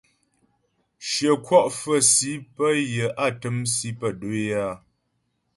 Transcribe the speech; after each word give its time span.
Shyə 1.07 1.31
kwɔ' 1.45 1.59
fə̌ 1.79 1.95
si 2.13 2.31
pə́ 2.55 2.69
yə 2.93 3.05
á 3.25 3.27
təm 3.41 3.57
si 3.75 3.89
pə́ 3.99 4.11
do'o 4.19 4.37
é 4.43 4.47
áa. 4.67 4.75